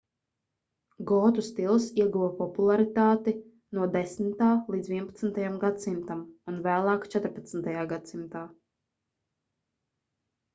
gotu 1.09 1.41
stils 1.47 1.83
ieguva 2.03 2.29
popularitāti 2.39 3.33
10.–11. 3.79 5.27
gs. 5.67 5.93
un 6.53 6.57
vēlāk 6.69 7.07
14. 7.17 7.77
gs 7.93 8.43